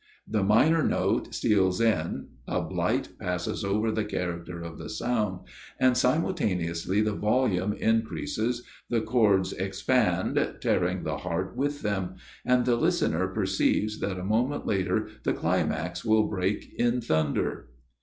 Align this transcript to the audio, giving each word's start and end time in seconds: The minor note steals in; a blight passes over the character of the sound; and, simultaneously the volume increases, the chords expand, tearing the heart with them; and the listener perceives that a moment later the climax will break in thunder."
The 0.27 0.41
minor 0.41 0.81
note 0.81 1.31
steals 1.31 1.79
in; 1.79 2.29
a 2.47 2.59
blight 2.59 3.19
passes 3.19 3.63
over 3.63 3.91
the 3.91 4.03
character 4.03 4.59
of 4.59 4.79
the 4.79 4.89
sound; 4.89 5.41
and, 5.79 5.95
simultaneously 5.95 7.01
the 7.01 7.13
volume 7.13 7.73
increases, 7.73 8.63
the 8.89 9.01
chords 9.01 9.53
expand, 9.53 10.55
tearing 10.59 11.03
the 11.03 11.17
heart 11.17 11.55
with 11.55 11.83
them; 11.83 12.15
and 12.43 12.65
the 12.65 12.77
listener 12.77 13.27
perceives 13.27 13.99
that 13.99 14.17
a 14.17 14.23
moment 14.25 14.65
later 14.65 15.07
the 15.21 15.33
climax 15.33 16.03
will 16.03 16.23
break 16.23 16.73
in 16.79 16.99
thunder." 16.99 17.69